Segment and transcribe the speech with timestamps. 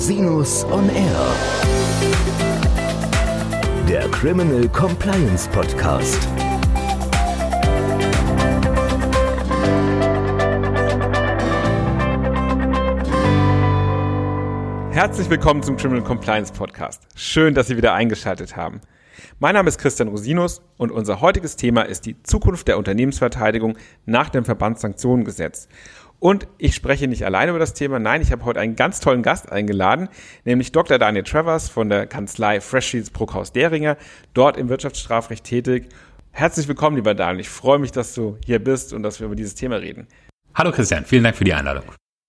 [0.00, 1.36] Rosinus on Air.
[3.86, 6.26] Der Criminal Compliance Podcast.
[14.90, 17.02] Herzlich willkommen zum Criminal Compliance Podcast.
[17.14, 18.80] Schön, dass Sie wieder eingeschaltet haben.
[19.38, 24.30] Mein Name ist Christian Rosinus und unser heutiges Thema ist die Zukunft der Unternehmensverteidigung nach
[24.30, 25.68] dem Verbandssanktionengesetz.
[26.20, 27.98] Und ich spreche nicht alleine über das Thema.
[27.98, 30.10] Nein, ich habe heute einen ganz tollen Gast eingeladen,
[30.44, 30.98] nämlich Dr.
[30.98, 33.96] Daniel Travers von der Kanzlei Freshfields Bruckhaus Deringer,
[34.34, 35.88] dort im Wirtschaftsstrafrecht tätig.
[36.30, 37.40] Herzlich willkommen, lieber Daniel.
[37.40, 40.08] Ich freue mich, dass du hier bist und dass wir über dieses Thema reden.
[40.54, 41.84] Hallo Christian, vielen Dank für die Einladung.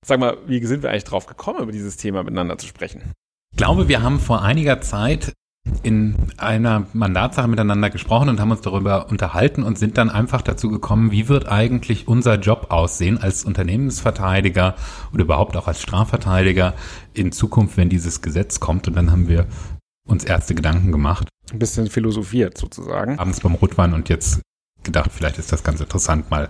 [0.05, 3.11] Sag mal, wie sind wir eigentlich drauf gekommen, über dieses Thema miteinander zu sprechen?
[3.51, 5.33] Ich glaube, wir haben vor einiger Zeit
[5.83, 10.69] in einer Mandatssache miteinander gesprochen und haben uns darüber unterhalten und sind dann einfach dazu
[10.69, 14.75] gekommen, wie wird eigentlich unser Job aussehen als Unternehmensverteidiger
[15.13, 16.73] oder überhaupt auch als Strafverteidiger
[17.13, 18.87] in Zukunft, wenn dieses Gesetz kommt.
[18.87, 19.47] Und dann haben wir
[20.07, 21.27] uns erste Gedanken gemacht.
[21.51, 23.17] Ein bisschen philosophiert sozusagen.
[23.19, 24.41] Abends beim Rotwein und jetzt
[24.83, 26.49] gedacht, vielleicht ist das ganz interessant, mal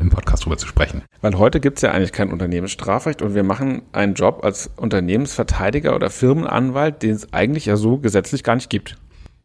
[0.00, 1.02] im Podcast drüber zu sprechen.
[1.20, 5.94] Weil heute gibt es ja eigentlich kein Unternehmensstrafrecht und wir machen einen Job als Unternehmensverteidiger
[5.94, 8.96] oder Firmenanwalt, den es eigentlich ja so gesetzlich gar nicht gibt.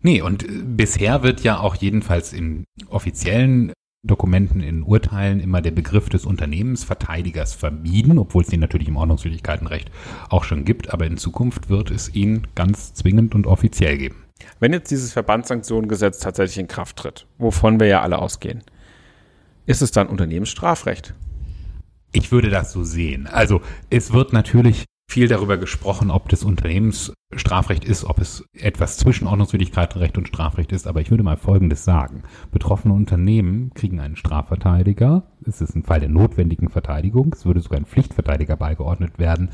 [0.01, 3.71] Nee, und äh, bisher wird ja auch jedenfalls in offiziellen
[4.03, 9.91] Dokumenten, in Urteilen immer der Begriff des Unternehmensverteidigers vermieden, obwohl es den natürlich im Ordnungswidrigkeitenrecht
[10.29, 14.23] auch schon gibt, aber in Zukunft wird es ihn ganz zwingend und offiziell geben.
[14.59, 18.63] Wenn jetzt dieses Verbandssanktionengesetz tatsächlich in Kraft tritt, wovon wir ja alle ausgehen,
[19.71, 21.15] ist es dann Unternehmensstrafrecht?
[22.11, 23.25] Ich würde das so sehen.
[23.25, 29.27] Also es wird natürlich viel darüber gesprochen, ob das Unternehmensstrafrecht ist, ob es etwas zwischen
[29.27, 30.87] Ordnungswidrigkeitenrecht und Strafrecht ist.
[30.87, 32.23] Aber ich würde mal Folgendes sagen.
[32.51, 35.23] Betroffene Unternehmen kriegen einen Strafverteidiger.
[35.45, 37.33] Es ist ein Fall der notwendigen Verteidigung.
[37.33, 39.51] Es würde sogar ein Pflichtverteidiger beigeordnet werden,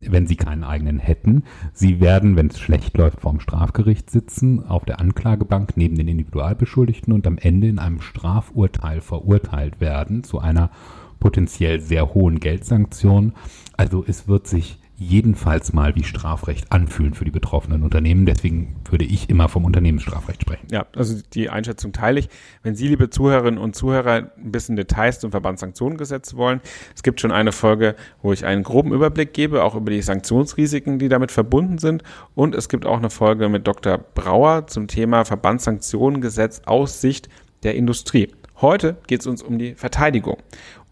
[0.00, 1.44] wenn sie keinen eigenen hätten.
[1.72, 7.12] Sie werden, wenn es schlecht läuft, vorm Strafgericht sitzen, auf der Anklagebank neben den Individualbeschuldigten
[7.12, 10.70] und am Ende in einem Strafurteil verurteilt werden zu einer
[11.18, 13.32] potenziell sehr hohen Geldsanktion.
[13.76, 18.26] Also es wird sich jedenfalls mal wie Strafrecht anfühlen für die betroffenen Unternehmen.
[18.26, 20.66] Deswegen würde ich immer vom Unternehmensstrafrecht sprechen.
[20.72, 22.28] Ja, also die Einschätzung teile ich.
[22.64, 26.60] Wenn Sie, liebe Zuhörerinnen und Zuhörer, ein bisschen Details zum Verbandssanktionengesetz wollen,
[26.96, 30.98] es gibt schon eine Folge, wo ich einen groben Überblick gebe, auch über die Sanktionsrisiken,
[30.98, 32.02] die damit verbunden sind.
[32.34, 33.98] Und es gibt auch eine Folge mit Dr.
[33.98, 37.28] Brauer zum Thema Verbandssanktionengesetz aus Sicht
[37.62, 38.32] der Industrie.
[38.60, 40.38] Heute geht es uns um die Verteidigung.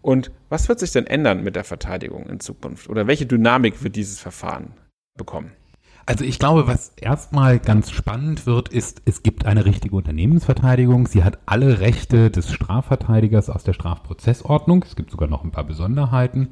[0.07, 2.87] Und was wird sich denn ändern mit der Verteidigung in Zukunft?
[2.87, 4.71] Oder welche Dynamik wird dieses Verfahren
[5.17, 5.51] bekommen?
[6.05, 11.07] Also ich glaube, was erstmal ganz spannend wird, ist, es gibt eine richtige Unternehmensverteidigung.
[11.07, 14.85] Sie hat alle Rechte des Strafverteidigers aus der Strafprozessordnung.
[14.87, 16.47] Es gibt sogar noch ein paar Besonderheiten.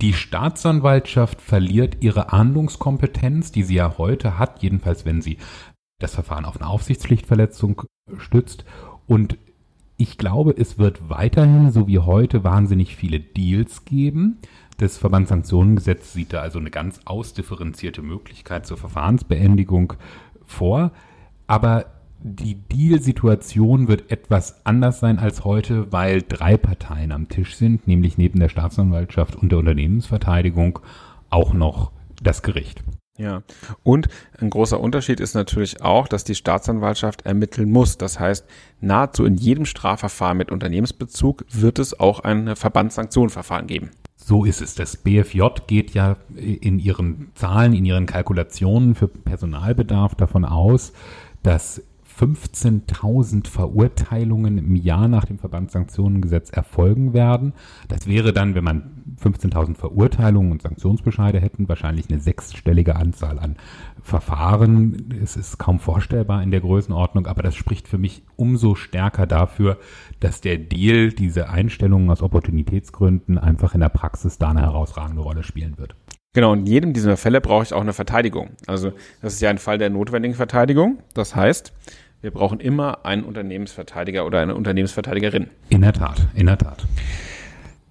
[0.00, 5.38] Die Staatsanwaltschaft verliert ihre Ahndungskompetenz, die sie ja heute hat, jedenfalls wenn sie
[6.00, 7.82] das Verfahren auf eine Aufsichtspflichtverletzung
[8.18, 8.64] stützt.
[9.06, 9.38] Und
[9.98, 14.38] ich glaube, es wird weiterhin, so wie heute, wahnsinnig viele Deals geben.
[14.76, 19.94] Das Verbandssanktionengesetz sieht da also eine ganz ausdifferenzierte Möglichkeit zur Verfahrensbeendigung
[20.46, 20.92] vor.
[21.48, 21.86] Aber
[22.20, 28.18] die Deal-Situation wird etwas anders sein als heute, weil drei Parteien am Tisch sind, nämlich
[28.18, 30.78] neben der Staatsanwaltschaft und der Unternehmensverteidigung
[31.28, 31.90] auch noch
[32.22, 32.84] das Gericht.
[33.18, 33.42] Ja,
[33.82, 34.06] und
[34.38, 37.98] ein großer Unterschied ist natürlich auch, dass die Staatsanwaltschaft ermitteln muss.
[37.98, 38.46] Das heißt,
[38.80, 43.90] nahezu in jedem Strafverfahren mit Unternehmensbezug wird es auch ein Verbandssanktionenverfahren geben.
[44.16, 44.76] So ist es.
[44.76, 50.92] Das BFJ geht ja in ihren Zahlen, in ihren Kalkulationen für Personalbedarf davon aus,
[51.42, 51.82] dass
[52.20, 57.52] 15.000 Verurteilungen im Jahr nach dem Verbandssanktionengesetz erfolgen werden.
[57.88, 63.56] Das wäre dann, wenn man 15.000 Verurteilungen und Sanktionsbescheide hätten, wahrscheinlich eine sechsstellige Anzahl an
[64.02, 65.14] Verfahren.
[65.22, 69.78] Es ist kaum vorstellbar in der Größenordnung, aber das spricht für mich umso stärker dafür,
[70.20, 75.42] dass der Deal, diese Einstellungen aus Opportunitätsgründen einfach in der Praxis da eine herausragende Rolle
[75.42, 75.94] spielen wird.
[76.34, 78.50] Genau, in jedem dieser Fälle brauche ich auch eine Verteidigung.
[78.66, 80.98] Also das ist ja ein Fall der notwendigen Verteidigung.
[81.14, 81.72] Das heißt,
[82.20, 85.48] wir brauchen immer einen Unternehmensverteidiger oder eine Unternehmensverteidigerin.
[85.68, 86.86] In der Tat, in der Tat.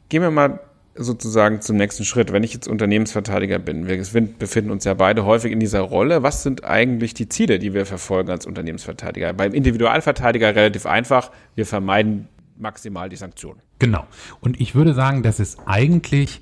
[0.10, 0.60] Gehen wir mal
[0.98, 2.32] sozusagen zum nächsten Schritt.
[2.32, 3.98] Wenn ich jetzt Unternehmensverteidiger bin, wir
[4.40, 6.24] befinden uns ja beide häufig in dieser Rolle.
[6.24, 9.34] Was sind eigentlich die Ziele, die wir verfolgen als Unternehmensverteidiger?
[9.34, 11.32] Beim Individualverteidiger relativ einfach.
[11.56, 12.28] Wir vermeiden
[12.58, 13.62] maximal die Sanktionen.
[13.80, 14.06] Genau.
[14.42, 16.42] Und ich würde sagen, dass es eigentlich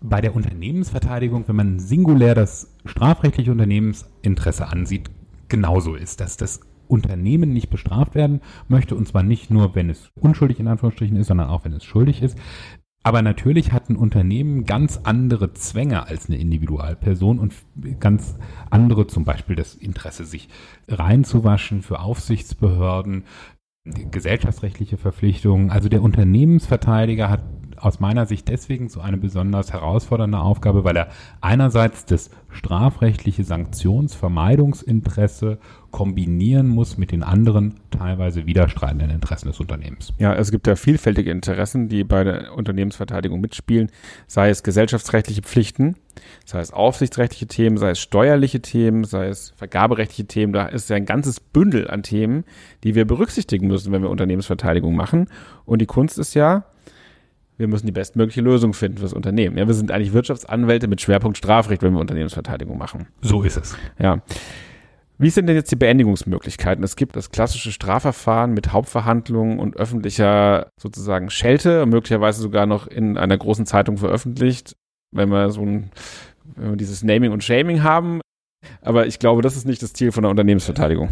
[0.00, 5.10] bei der Unternehmensverteidigung, wenn man singulär das strafrechtliche Unternehmensinteresse ansieht,
[5.48, 10.10] genauso ist, dass das Unternehmen nicht bestraft werden möchte, und zwar nicht nur, wenn es
[10.14, 12.38] unschuldig in Anführungsstrichen ist, sondern auch, wenn es schuldig ist.
[13.08, 17.54] Aber natürlich hat ein Unternehmen ganz andere Zwänge als eine Individualperson und
[18.00, 18.36] ganz
[18.68, 20.50] andere, zum Beispiel das Interesse, sich
[20.88, 23.24] reinzuwaschen für Aufsichtsbehörden,
[24.10, 25.70] gesellschaftsrechtliche Verpflichtungen.
[25.70, 27.40] Also der Unternehmensverteidiger hat
[27.80, 31.08] aus meiner Sicht deswegen so eine besonders herausfordernde Aufgabe, weil er
[31.40, 35.58] einerseits das strafrechtliche Sanktionsvermeidungsinteresse
[35.90, 40.12] kombinieren muss mit den anderen teilweise widerstreitenden Interessen des Unternehmens.
[40.18, 43.90] Ja, es gibt ja vielfältige Interessen, die bei der Unternehmensverteidigung mitspielen,
[44.26, 45.96] sei es gesellschaftsrechtliche Pflichten,
[46.44, 50.52] sei es aufsichtsrechtliche Themen, sei es steuerliche Themen, sei es vergaberechtliche Themen.
[50.52, 52.44] Da ist ja ein ganzes Bündel an Themen,
[52.84, 55.28] die wir berücksichtigen müssen, wenn wir Unternehmensverteidigung machen.
[55.64, 56.64] Und die Kunst ist ja,
[57.58, 59.58] wir müssen die bestmögliche Lösung finden fürs Unternehmen.
[59.58, 63.08] Ja, wir sind eigentlich Wirtschaftsanwälte mit Schwerpunkt Strafrecht, wenn wir Unternehmensverteidigung machen.
[63.20, 63.76] So ist es.
[63.98, 64.22] Ja.
[65.20, 66.84] Wie sind denn jetzt die Beendigungsmöglichkeiten?
[66.84, 73.18] Es gibt das klassische Strafverfahren mit Hauptverhandlungen und öffentlicher sozusagen Schelte, möglicherweise sogar noch in
[73.18, 74.76] einer großen Zeitung veröffentlicht,
[75.10, 75.90] wenn wir so ein,
[76.54, 78.20] wenn wir dieses Naming und Shaming haben.
[78.80, 81.08] Aber ich glaube, das ist nicht das Ziel von der Unternehmensverteidigung.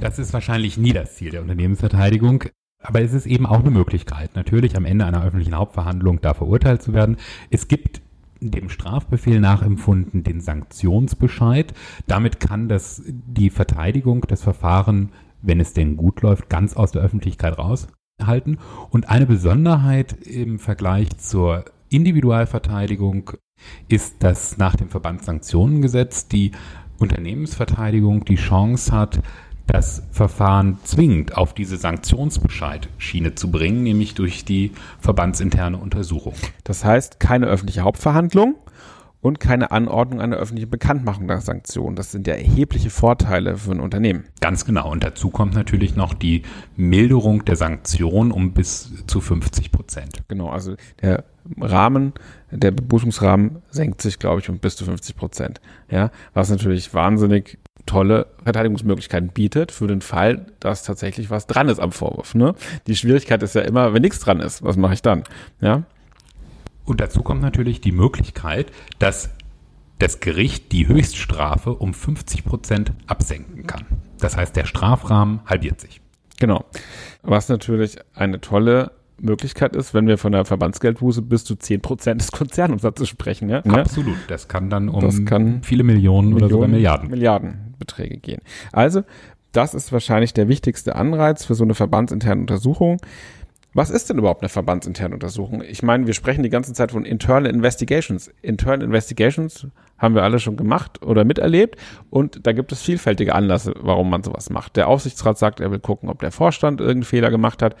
[0.00, 2.44] Das ist wahrscheinlich nie das Ziel der Unternehmensverteidigung.
[2.82, 6.82] Aber es ist eben auch eine Möglichkeit, natürlich am Ende einer öffentlichen Hauptverhandlung da verurteilt
[6.82, 7.16] zu werden.
[7.50, 8.02] Es gibt
[8.40, 11.72] dem Strafbefehl nachempfunden den Sanktionsbescheid.
[12.06, 15.10] Damit kann das die Verteidigung das Verfahren,
[15.42, 18.58] wenn es denn gut läuft, ganz aus der Öffentlichkeit raushalten.
[18.90, 23.32] Und eine Besonderheit im Vergleich zur Individualverteidigung
[23.88, 26.52] ist, dass nach dem Verbandssanktionengesetz die
[26.98, 29.20] Unternehmensverteidigung die Chance hat,
[29.66, 36.34] das Verfahren zwingend auf diese Sanktionsbescheid-Schiene zu bringen, nämlich durch die verbandsinterne Untersuchung.
[36.64, 38.56] Das heißt, keine öffentliche Hauptverhandlung
[39.22, 41.94] und keine Anordnung einer öffentlichen Bekanntmachung der Sanktionen.
[41.94, 44.24] Das sind ja erhebliche Vorteile für ein Unternehmen.
[44.40, 44.90] Ganz genau.
[44.90, 46.42] Und dazu kommt natürlich noch die
[46.76, 50.24] Milderung der Sanktionen um bis zu 50 Prozent.
[50.26, 51.24] Genau, also der
[51.60, 52.12] Rahmen,
[52.50, 55.60] der Bebußungsrahmen senkt sich, glaube ich, um bis zu 50 Prozent.
[55.88, 61.80] Ja, was natürlich wahnsinnig tolle Verteidigungsmöglichkeiten bietet für den Fall, dass tatsächlich was dran ist
[61.80, 62.34] am Vorwurf.
[62.34, 62.54] Ne?
[62.86, 65.24] Die Schwierigkeit ist ja immer, wenn nichts dran ist, was mache ich dann?
[65.60, 65.82] Ja.
[66.84, 69.30] Und dazu kommt natürlich die Möglichkeit, dass
[69.98, 73.86] das Gericht die Höchststrafe um 50 Prozent absenken kann.
[74.18, 76.00] Das heißt, der Strafrahmen halbiert sich.
[76.40, 76.64] Genau.
[77.22, 78.90] Was natürlich eine tolle
[79.22, 83.48] Möglichkeit ist, wenn wir von der Verbandsgeldbuße bis zu 10 Prozent des Konzernumsatzes sprechen.
[83.48, 83.60] Ja?
[83.60, 84.16] Absolut.
[84.26, 87.71] Das kann dann um kann viele Millionen, Millionen oder sogar Milliarden.
[87.82, 88.40] Milliardenbeträge gehen.
[88.72, 89.02] Also,
[89.52, 92.98] das ist wahrscheinlich der wichtigste Anreiz für so eine verbandsinterne Untersuchung.
[93.74, 95.62] Was ist denn überhaupt eine verbandsinterne Untersuchung?
[95.62, 98.30] Ich meine, wir sprechen die ganze Zeit von Internal Investigations.
[98.42, 101.76] Internal Investigations haben wir alle schon gemacht oder miterlebt
[102.10, 104.76] und da gibt es vielfältige Anlässe, warum man sowas macht.
[104.76, 107.76] Der Aufsichtsrat sagt, er will gucken, ob der Vorstand irgendeinen Fehler gemacht hat.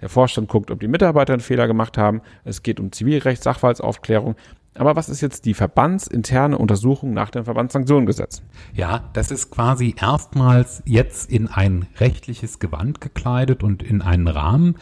[0.00, 2.22] Der Vorstand guckt, ob die Mitarbeiter einen Fehler gemacht haben.
[2.44, 4.36] Es geht um Zivilrecht, Sachverhaltsaufklärung.
[4.76, 8.42] Aber was ist jetzt die verbandsinterne Untersuchung nach dem Verbandssanktionengesetz?
[8.74, 14.76] Ja, das ist quasi erstmals jetzt in ein rechtliches Gewand gekleidet und in einen Rahmen.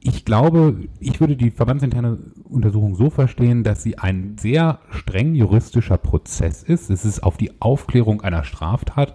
[0.00, 5.98] Ich glaube, ich würde die verbandsinterne Untersuchung so verstehen, dass sie ein sehr streng juristischer
[5.98, 6.90] Prozess ist.
[6.90, 9.14] Es ist auf die Aufklärung einer Straftat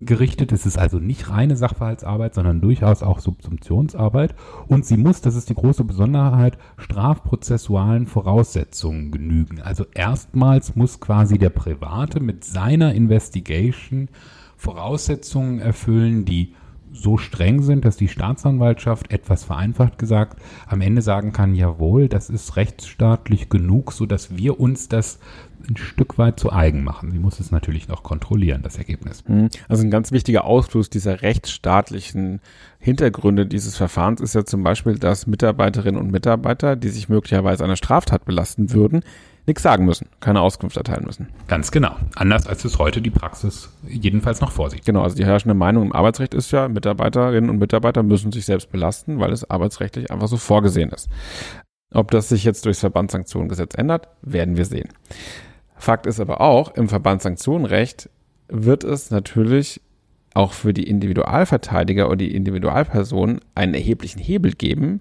[0.00, 0.52] gerichtet.
[0.52, 4.34] Es ist also nicht reine Sachverhaltsarbeit, sondern durchaus auch Subsumptionsarbeit.
[4.66, 9.60] Und sie muss, das ist die große Besonderheit, strafprozessualen Voraussetzungen genügen.
[9.60, 14.08] Also erstmals muss quasi der Private mit seiner Investigation
[14.56, 16.54] Voraussetzungen erfüllen, die
[16.92, 22.30] so streng sind, dass die Staatsanwaltschaft etwas vereinfacht gesagt am Ende sagen kann, jawohl, das
[22.30, 25.20] ist rechtsstaatlich genug, so dass wir uns das
[25.70, 27.10] ein Stück weit zu eigen machen.
[27.10, 29.22] Sie muss es natürlich noch kontrollieren, das Ergebnis.
[29.26, 29.48] Hm.
[29.68, 32.40] Also ein ganz wichtiger Ausfluss dieser rechtsstaatlichen
[32.78, 37.76] Hintergründe dieses Verfahrens ist ja zum Beispiel, dass Mitarbeiterinnen und Mitarbeiter, die sich möglicherweise einer
[37.76, 39.02] Straftat belasten würden,
[39.46, 41.28] nichts sagen müssen, keine Auskunft erteilen müssen.
[41.48, 41.96] Ganz genau.
[42.14, 44.84] Anders als es heute die Praxis jedenfalls noch vorsieht.
[44.84, 48.70] Genau, also die herrschende Meinung im Arbeitsrecht ist ja, Mitarbeiterinnen und Mitarbeiter müssen sich selbst
[48.70, 51.08] belasten, weil es arbeitsrechtlich einfach so vorgesehen ist.
[51.92, 54.88] Ob das sich jetzt durchs Verbandssanktionengesetz ändert, werden wir sehen.
[55.80, 58.10] Fakt ist aber auch, im Verbandssanktionenrecht
[58.48, 59.80] wird es natürlich
[60.34, 65.00] auch für die Individualverteidiger oder die Individualpersonen einen erheblichen Hebel geben,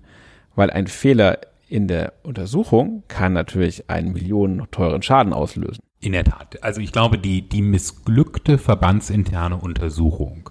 [0.56, 5.84] weil ein Fehler in der Untersuchung kann natürlich einen Millionen teuren Schaden auslösen.
[6.02, 6.64] In der Tat.
[6.64, 10.50] Also ich glaube, die, die missglückte verbandsinterne Untersuchung,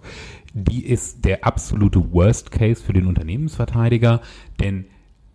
[0.52, 4.20] die ist der absolute Worst Case für den Unternehmensverteidiger,
[4.61, 4.85] denn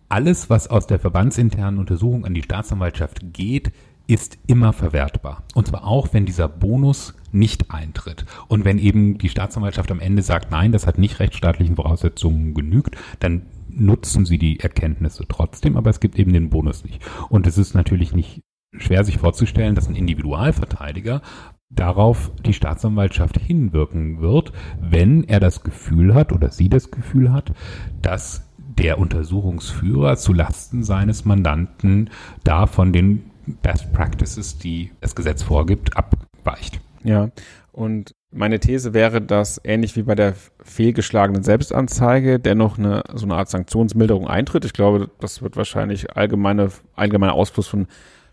[0.08, 3.72] alles, was aus der verbandsinternen Untersuchung an die Staatsanwaltschaft geht,
[4.06, 5.44] ist immer verwertbar.
[5.54, 8.26] Und zwar auch, wenn dieser Bonus nicht eintritt.
[8.48, 12.96] Und wenn eben die Staatsanwaltschaft am Ende sagt, nein, das hat nicht rechtsstaatlichen Voraussetzungen genügt,
[13.20, 17.02] dann nutzen sie die Erkenntnisse trotzdem, aber es gibt eben den Bonus nicht.
[17.28, 18.42] Und es ist natürlich nicht
[18.76, 21.22] schwer sich vorzustellen, dass ein Individualverteidiger
[21.70, 27.52] darauf die Staatsanwaltschaft hinwirken wird, wenn er das Gefühl hat oder sie das Gefühl hat,
[28.00, 32.10] dass der Untersuchungsführer zu Lasten seines Mandanten
[32.42, 36.80] da von den Best Practices, die das Gesetz vorgibt, abweicht.
[37.02, 37.30] Ja,
[37.72, 43.34] und meine These wäre, dass ähnlich wie bei der fehlgeschlagenen Selbstanzeige dennoch eine, so eine
[43.34, 44.64] Art Sanktionsmilderung eintritt.
[44.64, 47.86] Ich glaube, das wird wahrscheinlich allgemeine, allgemeiner Ausfluss von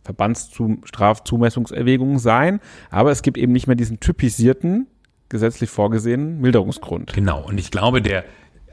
[0.03, 2.59] Verbandsstrafzumessungserwägungen sein.
[2.89, 4.87] Aber es gibt eben nicht mehr diesen typisierten,
[5.29, 7.13] gesetzlich vorgesehenen Milderungsgrund.
[7.13, 7.45] Genau.
[7.45, 8.23] Und ich glaube, der,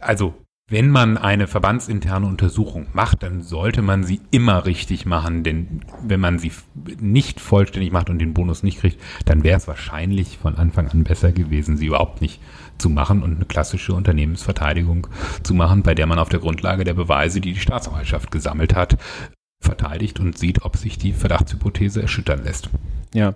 [0.01, 0.35] also
[0.71, 6.21] wenn man eine verbandsinterne Untersuchung macht, dann sollte man sie immer richtig machen, denn wenn
[6.21, 6.53] man sie
[7.01, 11.05] nicht vollständig macht und den Bonus nicht kriegt, dann wäre es wahrscheinlich von Anfang an
[11.05, 12.41] besser gewesen, sie überhaupt nicht
[12.77, 15.07] zu machen und eine klassische Unternehmensverteidigung
[15.43, 18.99] zu machen, bei der man auf der Grundlage der Beweise, die die Staatsanwaltschaft gesammelt hat,
[19.63, 22.69] verteidigt und sieht, ob sich die Verdachtshypothese erschüttern lässt.
[23.15, 23.35] Ja.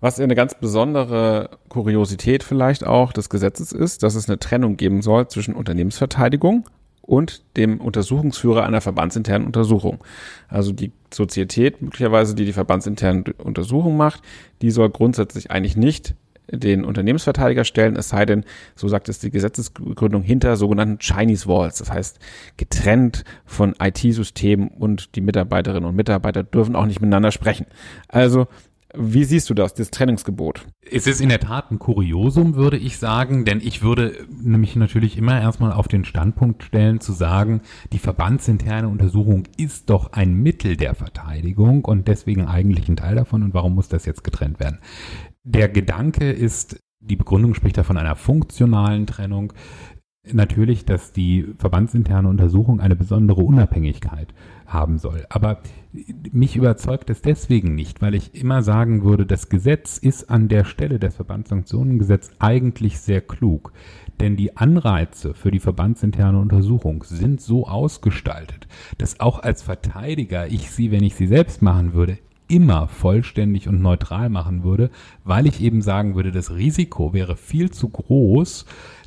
[0.00, 5.02] Was eine ganz besondere Kuriosität vielleicht auch des Gesetzes ist, dass es eine Trennung geben
[5.02, 6.68] soll zwischen Unternehmensverteidigung
[7.00, 10.04] und dem Untersuchungsführer einer verbandsinternen Untersuchung.
[10.48, 14.22] Also die Sozietät möglicherweise, die die verbandsinterne Untersuchung macht,
[14.60, 16.14] die soll grundsätzlich eigentlich nicht
[16.48, 18.44] den Unternehmensverteidiger stellen, es sei denn,
[18.76, 21.78] so sagt es die Gesetzesgründung, hinter sogenannten Chinese Walls.
[21.78, 22.20] Das heißt,
[22.56, 27.66] getrennt von IT-Systemen und die Mitarbeiterinnen und Mitarbeiter dürfen auch nicht miteinander sprechen.
[28.08, 28.46] Also
[28.98, 30.66] wie siehst du das, das Trennungsgebot?
[30.90, 35.16] Es ist in der Tat ein Kuriosum, würde ich sagen, denn ich würde nämlich natürlich
[35.16, 37.60] immer erstmal auf den Standpunkt stellen, zu sagen,
[37.92, 43.42] die verbandsinterne Untersuchung ist doch ein Mittel der Verteidigung und deswegen eigentlich ein Teil davon
[43.42, 44.78] und warum muss das jetzt getrennt werden?
[45.44, 49.52] Der Gedanke ist, die Begründung spricht da von einer funktionalen Trennung
[50.32, 54.28] natürlich, dass die verbandsinterne Untersuchung eine besondere Unabhängigkeit
[54.66, 55.24] haben soll.
[55.28, 55.60] Aber
[56.32, 60.64] mich überzeugt es deswegen nicht, weil ich immer sagen würde, das Gesetz ist an der
[60.64, 63.72] Stelle des Verbandssanktionengesetz eigentlich sehr klug.
[64.20, 68.66] Denn die Anreize für die verbandsinterne Untersuchung sind so ausgestaltet,
[68.98, 72.18] dass auch als Verteidiger ich sie, wenn ich sie selbst machen würde,
[72.48, 74.90] immer vollständig und neutral machen würde,
[75.24, 78.66] weil ich eben sagen würde, das Risiko wäre viel zu groß,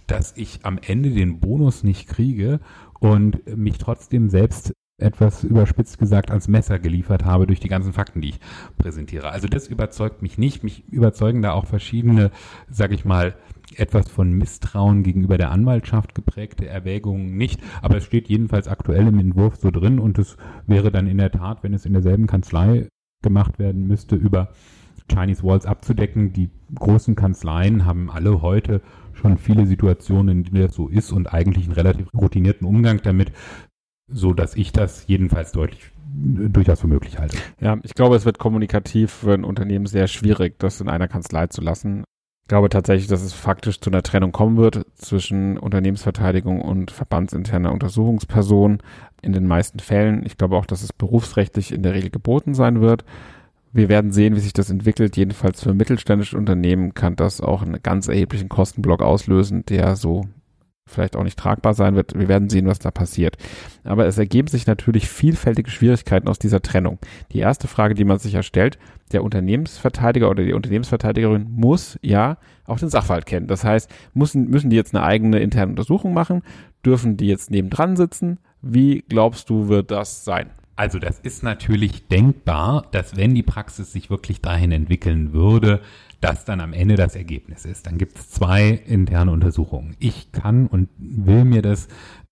[0.09, 2.59] dass ich am Ende den Bonus nicht kriege
[2.99, 8.21] und mich trotzdem selbst etwas überspitzt gesagt ans Messer geliefert habe durch die ganzen Fakten,
[8.21, 8.39] die ich
[8.77, 9.29] präsentiere.
[9.29, 10.63] Also das überzeugt mich nicht.
[10.63, 12.31] Mich überzeugen da auch verschiedene,
[12.69, 13.35] sag ich mal,
[13.75, 17.61] etwas von Misstrauen gegenüber der Anwaltschaft geprägte Erwägungen nicht.
[17.81, 20.37] Aber es steht jedenfalls aktuell im Entwurf so drin und es
[20.67, 22.87] wäre dann in der Tat, wenn es in derselben Kanzlei
[23.21, 24.49] gemacht werden müsste, über
[25.09, 26.33] Chinese Walls abzudecken.
[26.33, 28.81] Die großen Kanzleien haben alle heute
[29.19, 33.31] schon viele Situationen, in denen das so ist und eigentlich einen relativ routinierten Umgang damit,
[34.07, 37.37] so dass ich das jedenfalls deutlich äh, durchaus für möglich halte.
[37.59, 41.47] Ja, ich glaube, es wird kommunikativ für ein Unternehmen sehr schwierig, das in einer Kanzlei
[41.47, 42.03] zu lassen.
[42.43, 47.71] Ich glaube tatsächlich, dass es faktisch zu einer Trennung kommen wird zwischen Unternehmensverteidigung und verbandsinterner
[47.71, 48.79] Untersuchungsperson
[49.21, 50.25] in den meisten Fällen.
[50.25, 53.05] Ich glaube auch, dass es berufsrechtlich in der Regel geboten sein wird.
[53.71, 55.15] Wir werden sehen, wie sich das entwickelt.
[55.15, 60.25] Jedenfalls für mittelständische Unternehmen kann das auch einen ganz erheblichen Kostenblock auslösen, der so
[60.89, 62.17] vielleicht auch nicht tragbar sein wird.
[62.17, 63.37] Wir werden sehen, was da passiert.
[63.83, 66.99] Aber es ergeben sich natürlich vielfältige Schwierigkeiten aus dieser Trennung.
[67.31, 68.79] Die erste Frage, die man sich ja stellt,
[69.11, 73.47] der Unternehmensverteidiger oder die Unternehmensverteidigerin muss ja auch den Sachverhalt kennen.
[73.47, 76.41] Das heißt, müssen, müssen die jetzt eine eigene interne Untersuchung machen?
[76.85, 78.39] Dürfen die jetzt nebendran sitzen?
[78.61, 80.49] Wie glaubst du, wird das sein?
[80.79, 85.81] Also das ist natürlich denkbar, dass wenn die Praxis sich wirklich dahin entwickeln würde,
[86.21, 87.85] dass dann am Ende das Ergebnis ist.
[87.85, 89.97] Dann gibt es zwei interne Untersuchungen.
[89.99, 91.89] Ich kann und will mir das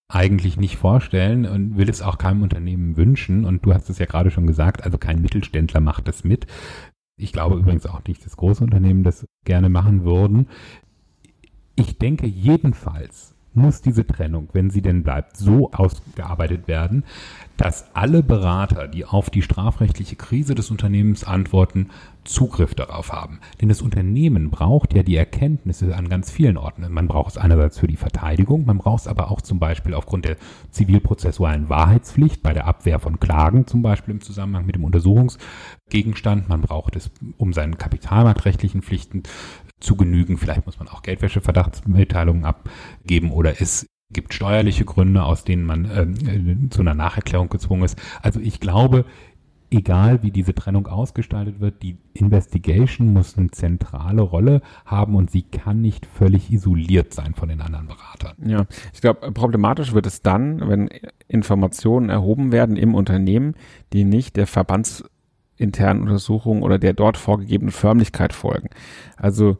[0.08, 3.44] eigentlich nicht vorstellen und will es auch keinem Unternehmen wünschen.
[3.44, 6.48] Und du hast es ja gerade schon gesagt, also kein Mittelständler macht das mit.
[7.20, 10.48] Ich glaube übrigens auch nicht, dass große Unternehmen das gerne machen würden.
[11.76, 17.04] Ich denke jedenfalls, muss diese Trennung, wenn sie denn bleibt, so ausgearbeitet werden,
[17.58, 21.90] dass alle Berater, die auf die strafrechtliche Krise des Unternehmens antworten,
[22.24, 23.40] Zugriff darauf haben.
[23.62, 26.86] Denn das Unternehmen braucht ja die Erkenntnisse an ganz vielen Orten.
[26.92, 30.26] Man braucht es einerseits für die Verteidigung, man braucht es aber auch zum Beispiel aufgrund
[30.26, 30.38] der
[30.72, 36.50] zivilprozessualen Wahrheitspflicht bei der Abwehr von Klagen, zum Beispiel im Zusammenhang mit dem Untersuchungsgegenstand.
[36.50, 39.24] Man braucht es, um seinen kapitalmarktrechtlichen Pflichten
[39.80, 40.38] zu genügen.
[40.38, 46.70] Vielleicht muss man auch Geldwäsche-Verdachtsmitteilungen abgeben oder es gibt steuerliche Gründe, aus denen man äh,
[46.70, 48.00] zu einer Nacherklärung gezwungen ist.
[48.22, 49.06] Also ich glaube,
[49.70, 55.42] egal wie diese Trennung ausgestaltet wird, die Investigation muss eine zentrale Rolle haben und sie
[55.42, 58.36] kann nicht völlig isoliert sein von den anderen Beratern.
[58.46, 60.90] Ja, ich glaube, problematisch wird es dann, wenn
[61.28, 63.56] Informationen erhoben werden im Unternehmen,
[63.94, 64.48] die nicht der
[65.58, 68.70] verbandsinternen Untersuchung oder der dort vorgegebenen Förmlichkeit folgen.
[69.18, 69.58] Also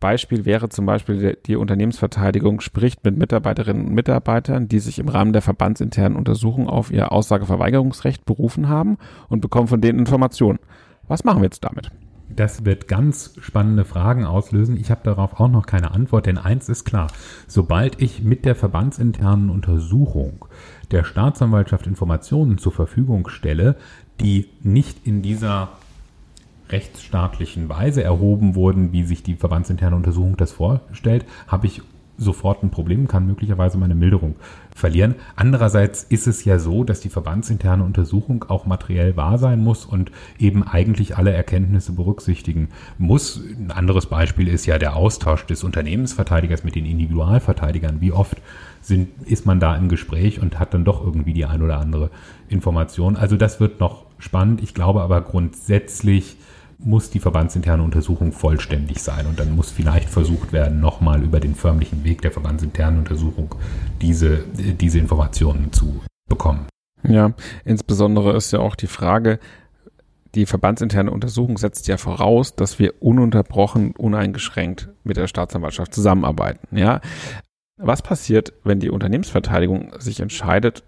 [0.00, 5.32] Beispiel wäre zum Beispiel die Unternehmensverteidigung spricht mit Mitarbeiterinnen und Mitarbeitern, die sich im Rahmen
[5.32, 10.58] der verbandsinternen Untersuchung auf ihr Aussageverweigerungsrecht berufen haben und bekommen von denen Informationen.
[11.06, 11.90] Was machen wir jetzt damit?
[12.34, 14.76] Das wird ganz spannende Fragen auslösen.
[14.76, 17.08] Ich habe darauf auch noch keine Antwort, denn eins ist klar.
[17.46, 20.46] Sobald ich mit der verbandsinternen Untersuchung
[20.90, 23.76] der Staatsanwaltschaft Informationen zur Verfügung stelle,
[24.20, 25.70] die nicht in dieser
[26.68, 31.82] rechtsstaatlichen Weise erhoben wurden, wie sich die verbandsinterne Untersuchung das vorstellt, habe ich
[32.18, 34.36] sofort ein Problem, kann möglicherweise meine Milderung
[34.74, 35.14] verlieren.
[35.34, 40.12] Andererseits ist es ja so, dass die verbandsinterne Untersuchung auch materiell wahr sein muss und
[40.38, 43.40] eben eigentlich alle Erkenntnisse berücksichtigen muss.
[43.58, 48.00] Ein anderes Beispiel ist ja der Austausch des Unternehmensverteidigers mit den Individualverteidigern.
[48.00, 48.36] Wie oft
[48.82, 52.10] sind, ist man da im Gespräch und hat dann doch irgendwie die ein oder andere
[52.48, 53.16] Information.
[53.16, 54.62] Also das wird noch spannend.
[54.62, 56.36] Ich glaube aber grundsätzlich
[56.78, 61.54] muss die verbandsinterne Untersuchung vollständig sein und dann muss vielleicht versucht werden, nochmal über den
[61.54, 63.54] förmlichen Weg der verbandsinternen Untersuchung
[64.00, 66.66] diese, diese Informationen zu bekommen.
[67.04, 67.32] Ja,
[67.64, 69.38] insbesondere ist ja auch die Frage,
[70.34, 76.76] die verbandsinterne Untersuchung setzt ja voraus, dass wir ununterbrochen, uneingeschränkt mit der Staatsanwaltschaft zusammenarbeiten.
[76.76, 77.00] Ja,
[77.76, 80.84] was passiert, wenn die Unternehmensverteidigung sich entscheidet,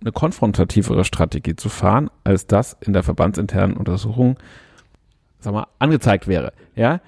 [0.00, 4.36] eine konfrontativere Strategie zu fahren, als das in der verbandsinternen Untersuchung
[5.42, 7.00] sag mal, angezeigt wäre, ja,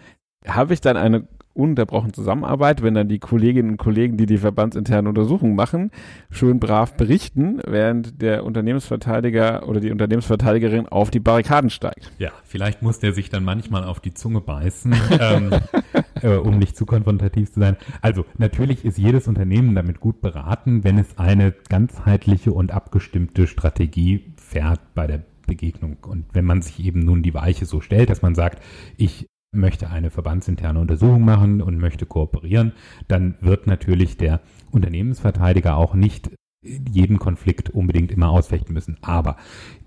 [0.47, 5.07] habe ich dann eine ununterbrochene Zusammenarbeit, wenn dann die Kolleginnen und Kollegen, die die verbandsinternen
[5.07, 5.91] Untersuchungen machen,
[6.31, 12.11] schön brav berichten, während der Unternehmensverteidiger oder die Unternehmensverteidigerin auf die Barrikaden steigt.
[12.19, 15.51] Ja, vielleicht muss der sich dann manchmal auf die Zunge beißen, ähm,
[16.21, 17.77] äh, um nicht zu konfrontativ zu sein.
[18.03, 24.33] Also natürlich ist jedes Unternehmen damit gut beraten, wenn es eine ganzheitliche und abgestimmte Strategie
[24.37, 25.99] fährt bei der Begegnung.
[26.03, 28.63] Und wenn man sich eben nun die Weiche so stellt, dass man sagt,
[28.97, 32.73] ich möchte eine verbandsinterne Untersuchung machen und möchte kooperieren,
[33.09, 34.41] dann wird natürlich der
[34.71, 36.31] Unternehmensverteidiger auch nicht
[36.65, 38.97] jeden Konflikt unbedingt immer ausfechten müssen.
[39.03, 39.37] Aber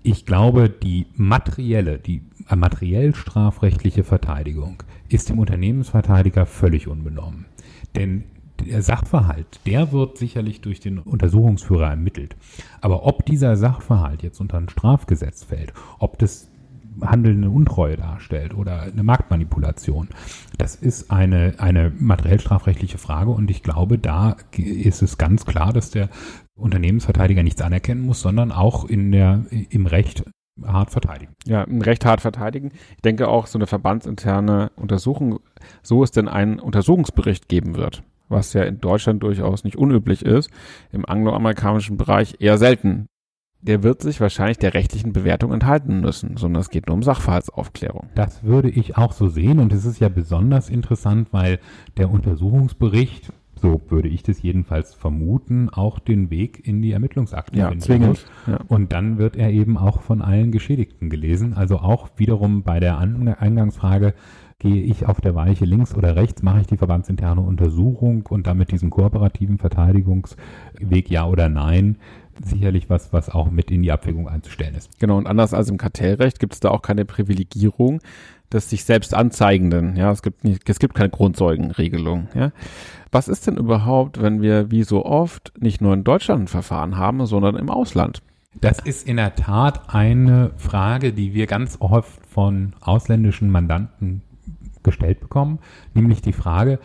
[0.02, 2.22] ich glaube, die materielle, die
[2.54, 7.46] materiell strafrechtliche Verteidigung ist dem Unternehmensverteidiger völlig unbenommen.
[7.96, 8.24] Denn
[8.64, 12.36] der Sachverhalt, der wird sicherlich durch den Untersuchungsführer ermittelt.
[12.80, 16.50] Aber ob dieser Sachverhalt jetzt unter ein Strafgesetz fällt, ob das
[17.02, 20.08] handelnde Untreue darstellt oder eine Marktmanipulation.
[20.56, 25.72] Das ist eine, eine materiell strafrechtliche Frage und ich glaube, da ist es ganz klar,
[25.72, 26.08] dass der
[26.56, 30.24] Unternehmensverteidiger nichts anerkennen muss, sondern auch in der, im Recht
[30.64, 31.34] hart verteidigen.
[31.44, 32.72] Ja, im Recht hart verteidigen.
[32.96, 35.40] Ich denke auch, so eine verbandsinterne Untersuchung,
[35.82, 40.50] so es denn einen Untersuchungsbericht geben wird, was ja in Deutschland durchaus nicht unüblich ist,
[40.92, 43.06] im angloamerikanischen Bereich eher selten.
[43.60, 48.08] Der wird sich wahrscheinlich der rechtlichen Bewertung enthalten müssen, sondern es geht nur um Sachverhaltsaufklärung.
[48.14, 51.58] Das würde ich auch so sehen und es ist ja besonders interessant, weil
[51.96, 57.76] der Untersuchungsbericht, so würde ich das jedenfalls vermuten, auch den Weg in die Ermittlungsakte ja,
[57.78, 58.24] zwingend.
[58.46, 58.60] Ja.
[58.68, 61.54] Und dann wird er eben auch von allen Geschädigten gelesen.
[61.54, 64.14] Also auch wiederum bei der Eingangsfrage,
[64.60, 68.72] gehe ich auf der Weiche links oder rechts, mache ich die verbandsinterne Untersuchung und damit
[68.72, 71.96] diesen kooperativen Verteidigungsweg ja oder nein,
[72.42, 74.98] sicherlich was, was auch mit in die Abwägung einzustellen ist.
[74.98, 78.00] Genau, und anders als im Kartellrecht gibt es da auch keine Privilegierung
[78.52, 79.96] des sich selbst Anzeigenden.
[79.96, 82.28] Ja, es gibt nicht, es gibt keine Grundzeugenregelung.
[82.34, 82.50] Ja.
[83.12, 86.96] Was ist denn überhaupt, wenn wir wie so oft nicht nur in Deutschland ein Verfahren
[86.96, 88.22] haben, sondern im Ausland?
[88.60, 94.22] Das ist in der Tat eine Frage, die wir ganz oft von ausländischen Mandanten
[94.88, 95.58] gestellt bekommen,
[95.94, 96.78] nämlich die Frage,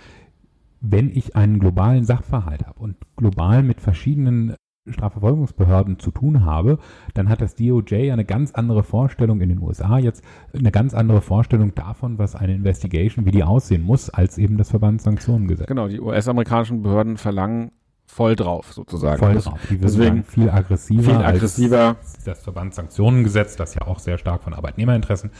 [0.82, 4.56] wenn ich einen globalen Sachverhalt habe und global mit verschiedenen
[4.90, 6.78] Strafverfolgungsbehörden zu tun habe,
[7.14, 11.22] dann hat das DOJ eine ganz andere Vorstellung in den USA jetzt, eine ganz andere
[11.22, 15.68] Vorstellung davon, was eine Investigation, wie die aussehen muss, als eben das Verbandssanktionengesetz.
[15.68, 17.72] Genau, die US-amerikanischen Behörden verlangen
[18.06, 19.20] voll drauf sozusagen.
[19.20, 19.60] Voll drauf.
[19.70, 21.04] Die Deswegen viel aggressiver.
[21.04, 21.96] Viel aggressiver.
[22.26, 25.32] das Verbandssanktionengesetz, das ja auch sehr stark von Arbeitnehmerinteressen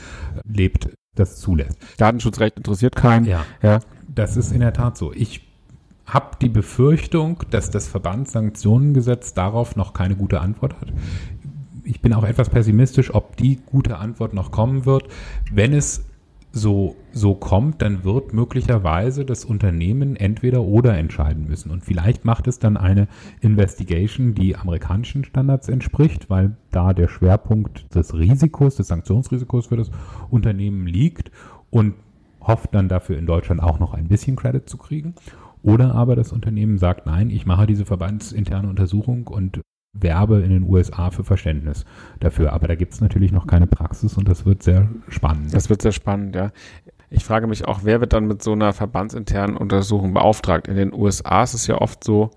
[0.44, 1.78] lebt, das zulässt.
[1.96, 3.26] Datenschutzrecht interessiert keinen.
[3.26, 3.44] Ja.
[3.62, 3.80] ja.
[4.08, 5.12] Das ist in der Tat so.
[5.12, 5.42] Ich
[6.06, 10.92] habe die Befürchtung, dass das Verbandssanktionengesetz darauf noch keine gute Antwort hat.
[11.84, 15.08] Ich bin auch etwas pessimistisch, ob die gute Antwort noch kommen wird.
[15.50, 16.04] Wenn es
[16.54, 21.72] so, so kommt, dann wird möglicherweise das Unternehmen entweder oder entscheiden müssen.
[21.72, 23.08] Und vielleicht macht es dann eine
[23.40, 29.90] Investigation, die amerikanischen Standards entspricht, weil da der Schwerpunkt des Risikos, des Sanktionsrisikos für das
[30.30, 31.32] Unternehmen liegt
[31.70, 31.94] und
[32.40, 35.14] hofft dann dafür in Deutschland auch noch ein bisschen Credit zu kriegen.
[35.64, 39.60] Oder aber das Unternehmen sagt, nein, ich mache diese verbandsinterne Untersuchung und
[39.94, 41.84] werbe in den USA für Verständnis
[42.20, 42.52] dafür.
[42.52, 45.54] Aber da gibt es natürlich noch keine Praxis und das wird sehr spannend.
[45.54, 46.50] Das wird sehr spannend, ja.
[47.10, 50.66] Ich frage mich auch, wer wird dann mit so einer verbandsinternen Untersuchung beauftragt?
[50.66, 52.30] In den USA ist es ja oft so,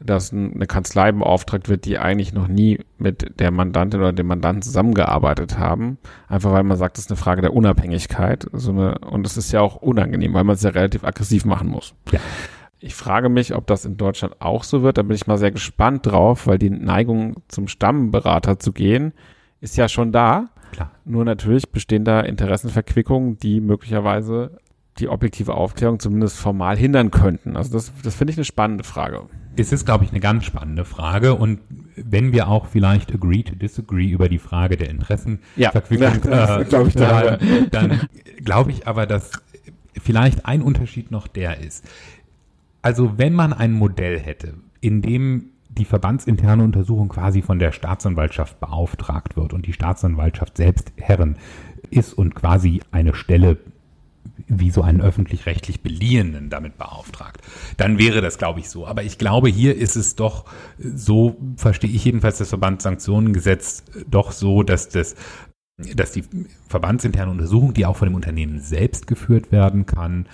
[0.00, 4.62] dass eine Kanzlei beauftragt wird, die eigentlich noch nie mit der Mandantin oder dem Mandanten
[4.62, 5.98] zusammengearbeitet haben.
[6.28, 8.46] Einfach weil man sagt, das ist eine Frage der Unabhängigkeit.
[8.52, 11.68] So eine, und es ist ja auch unangenehm, weil man es ja relativ aggressiv machen
[11.68, 11.94] muss.
[12.12, 12.20] Ja.
[12.80, 14.98] Ich frage mich, ob das in Deutschland auch so wird.
[14.98, 19.12] Da bin ich mal sehr gespannt drauf, weil die Neigung zum Stammberater zu gehen
[19.60, 20.50] ist ja schon da.
[20.72, 20.90] Klar.
[21.04, 24.58] Nur natürlich bestehen da Interessenverquickungen, die möglicherweise
[24.98, 27.56] die objektive Aufklärung zumindest formal hindern könnten.
[27.56, 29.26] Also das, das finde ich eine spannende Frage.
[29.56, 31.34] Es ist, glaube ich, eine ganz spannende Frage.
[31.34, 31.60] Und
[31.96, 36.88] wenn wir auch vielleicht agree to disagree über die Frage der Interessenverquickung, ja, äh, glaube
[36.88, 37.38] ich, da,
[37.70, 38.08] dann
[38.44, 39.30] glaube ich aber, dass
[40.00, 41.84] vielleicht ein Unterschied noch der ist.
[42.88, 48.60] Also wenn man ein Modell hätte, in dem die verbandsinterne Untersuchung quasi von der Staatsanwaltschaft
[48.60, 51.36] beauftragt wird und die Staatsanwaltschaft selbst Herren
[51.90, 53.58] ist und quasi eine Stelle
[54.46, 57.42] wie so einen öffentlich-rechtlich Beliehenen damit beauftragt.
[57.76, 58.86] Dann wäre das, glaube ich, so.
[58.86, 60.46] Aber ich glaube, hier ist es doch
[60.78, 65.14] so, verstehe ich jedenfalls das Verbandssanktionengesetz doch so, dass das
[65.94, 66.24] dass die
[66.66, 70.26] verbandsinterne Untersuchung, die auch von dem Unternehmen selbst geführt werden kann,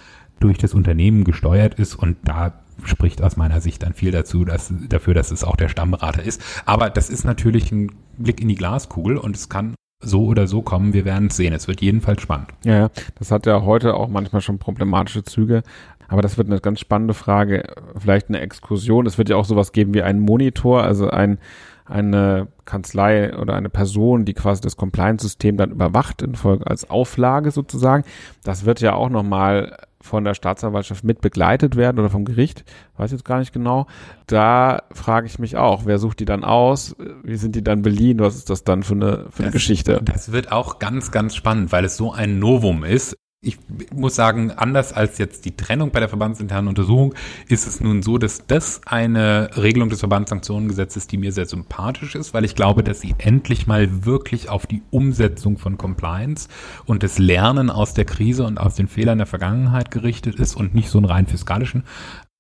[0.45, 2.53] durch das Unternehmen gesteuert ist und da
[2.85, 6.43] spricht aus meiner Sicht dann viel dazu, dass, dafür, dass es auch der Stammberater ist.
[6.67, 10.61] Aber das ist natürlich ein Blick in die Glaskugel und es kann so oder so
[10.61, 10.93] kommen.
[10.93, 11.55] Wir werden es sehen.
[11.55, 12.49] Es wird jedenfalls spannend.
[12.63, 15.63] Ja, das hat ja heute auch manchmal schon problematische Züge.
[16.09, 17.65] Aber das wird eine ganz spannende Frage.
[17.97, 19.07] Vielleicht eine Exkursion.
[19.07, 21.39] Es wird ja auch sowas geben wie einen Monitor, also ein,
[21.87, 27.51] eine Kanzlei oder eine Person, die quasi das Compliance-System dann überwacht in Folge als Auflage
[27.51, 28.05] sozusagen.
[28.43, 32.65] Das wird ja auch nochmal von der Staatsanwaltschaft mit begleitet werden oder vom Gericht,
[32.99, 33.87] weiß jetzt gar nicht genau.
[34.27, 36.95] Da frage ich mich auch, wer sucht die dann aus?
[37.23, 38.19] Wie sind die dann beliehen?
[38.19, 40.03] Was ist das dann für eine, für eine das, Geschichte?
[40.05, 43.59] Das wird auch ganz, ganz spannend, weil es so ein Novum ist ich
[43.95, 47.15] muss sagen, anders als jetzt die Trennung bei der verbandsinternen Untersuchung,
[47.49, 52.35] ist es nun so, dass das eine Regelung des Verbandssanktionengesetzes, die mir sehr sympathisch ist,
[52.35, 56.49] weil ich glaube, dass sie endlich mal wirklich auf die Umsetzung von Compliance
[56.87, 60.75] und das Lernen aus der Krise und aus den Fehlern der Vergangenheit gerichtet ist und
[60.75, 61.85] nicht so einen rein fiskalischen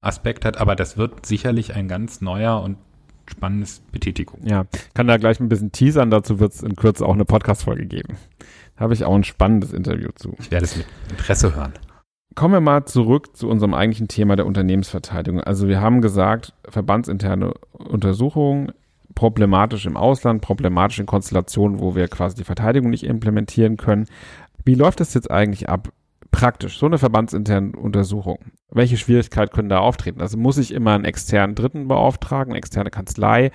[0.01, 0.59] Aspekt hat.
[0.59, 2.77] Aber das wird sicherlich ein ganz neuer und
[3.27, 4.41] spannendes Betätigung.
[4.45, 6.11] Ja, kann da gleich ein bisschen teasern.
[6.11, 8.19] Dazu wird es in Kürze auch eine Podcast-Folge geben
[8.77, 10.35] habe ich auch ein spannendes Interview zu.
[10.39, 11.73] Ich werde es mit Interesse hören.
[12.35, 15.41] Kommen wir mal zurück zu unserem eigentlichen Thema der Unternehmensverteidigung.
[15.41, 18.73] Also wir haben gesagt, verbandsinterne Untersuchungen,
[19.15, 24.07] problematisch im Ausland, problematisch in Konstellationen, wo wir quasi die Verteidigung nicht implementieren können.
[24.65, 25.91] Wie läuft das jetzt eigentlich ab?
[26.33, 28.39] Praktisch, so eine verbandsinterne Untersuchung.
[28.73, 30.21] Welche Schwierigkeiten können da auftreten?
[30.21, 33.53] Also muss ich immer einen externen Dritten beauftragen, eine externe Kanzlei?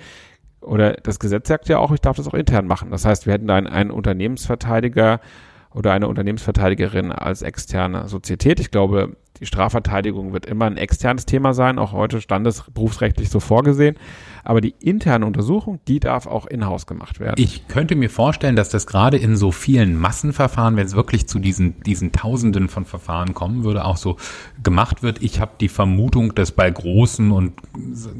[0.62, 2.92] Oder das Gesetz sagt ja auch, ich darf das auch intern machen.
[2.92, 5.20] Das heißt, wir hätten da einen, einen Unternehmensverteidiger
[5.74, 8.60] oder eine Unternehmensverteidigerin als externe Sozietät.
[8.60, 13.96] Ich glaube, die Strafverteidigung wird immer ein externes Thema sein, auch heute standesberufsrechtlich so vorgesehen.
[14.44, 17.36] Aber die interne Untersuchung, die darf auch in-house gemacht werden.
[17.38, 21.40] Ich könnte mir vorstellen, dass das gerade in so vielen Massenverfahren, wenn es wirklich zu
[21.40, 24.18] diesen, diesen Tausenden von Verfahren kommen würde, auch so
[24.64, 25.22] gemacht wird.
[25.22, 27.54] Ich habe die Vermutung, dass bei großen und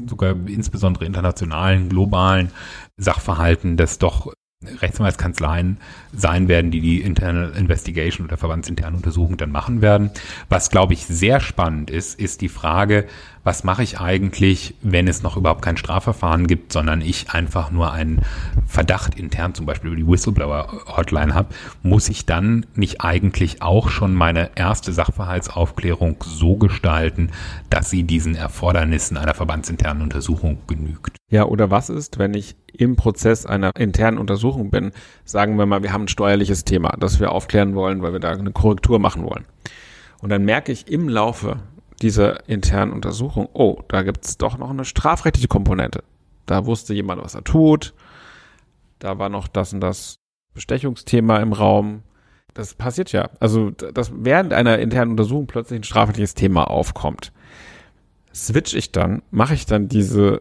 [0.06, 2.50] sogar insbesondere internationalen, globalen
[2.96, 4.32] Sachverhalten das doch
[4.66, 5.78] Rechtsanwaltskanzleien
[6.12, 10.10] sein werden, die die interne Investigation oder verbandsinterne Untersuchung dann machen werden.
[10.50, 13.06] Was, glaube ich, sehr spannend ist, ist die Frage,
[13.42, 17.92] was mache ich eigentlich, wenn es noch überhaupt kein Strafverfahren gibt, sondern ich einfach nur
[17.92, 18.20] einen
[18.66, 24.14] Verdacht intern zum Beispiel über die Whistleblower-Hotline habe, muss ich dann nicht eigentlich auch schon
[24.14, 27.30] meine erste Sachverhaltsaufklärung so gestalten,
[27.70, 31.16] dass sie diesen Erfordernissen einer verbandsinternen Untersuchung genügt?
[31.30, 34.92] Ja, oder was ist, wenn ich im Prozess einer internen Untersuchung bin,
[35.24, 38.30] sagen wir mal, wir haben ein steuerliches Thema, das wir aufklären wollen, weil wir da
[38.30, 39.44] eine Korrektur machen wollen.
[40.20, 41.58] Und dann merke ich im Laufe
[42.00, 46.02] dieser internen Untersuchung, oh, da gibt es doch noch eine strafrechtliche Komponente.
[46.46, 47.92] Da wusste jemand, was er tut.
[48.98, 50.16] Da war noch das und das
[50.54, 52.02] Bestechungsthema im Raum.
[52.54, 53.28] Das passiert ja.
[53.38, 57.32] Also, dass während einer internen Untersuchung plötzlich ein strafrechtliches Thema aufkommt.
[58.34, 60.40] Switch ich dann, mache ich dann diese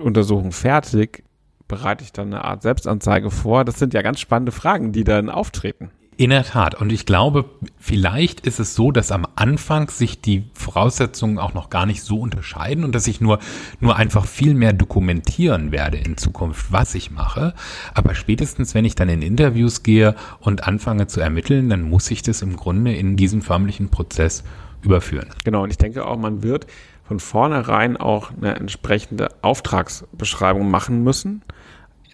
[0.00, 1.24] Untersuchung fertig,
[1.68, 3.64] bereite ich dann eine Art Selbstanzeige vor.
[3.64, 6.74] Das sind ja ganz spannende Fragen, die dann auftreten In der Tat.
[6.74, 7.46] Und ich glaube,
[7.78, 12.20] vielleicht ist es so, dass am Anfang sich die Voraussetzungen auch noch gar nicht so
[12.20, 13.38] unterscheiden und dass ich nur,
[13.80, 17.54] nur einfach viel mehr dokumentieren werde in Zukunft, was ich mache.
[17.94, 22.22] Aber spätestens, wenn ich dann in Interviews gehe und anfange zu ermitteln, dann muss ich
[22.22, 24.44] das im Grunde in diesen förmlichen Prozess
[24.82, 25.30] überführen.
[25.44, 25.62] Genau.
[25.62, 26.66] Und ich denke auch, man wird
[27.04, 31.42] von vornherein auch eine entsprechende Auftragsbeschreibung machen müssen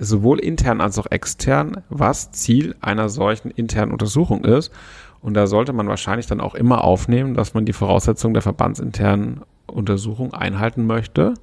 [0.01, 4.73] sowohl intern als auch extern, was Ziel einer solchen internen Untersuchung ist.
[5.21, 9.43] Und da sollte man wahrscheinlich dann auch immer aufnehmen, dass man die Voraussetzungen der verbandsinternen
[9.67, 11.35] Untersuchung einhalten möchte,